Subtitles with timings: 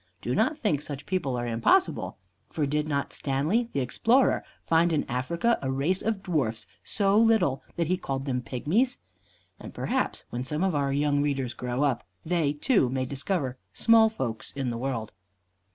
[0.19, 2.17] Do not think such people are impossible,
[2.49, 7.61] for did not Stanley, the explorer, find in Africa a race of dwarfs so little
[7.75, 8.97] that he called them pygmies?
[9.59, 14.09] And perhaps when some of our young readers grow up, they, too, may discover small
[14.09, 15.13] folks in the world.